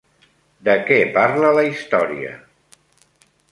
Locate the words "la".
1.59-1.67